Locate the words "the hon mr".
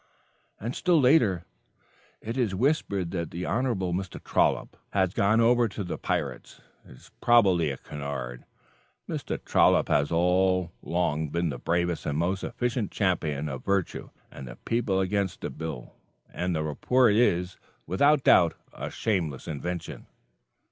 3.29-4.19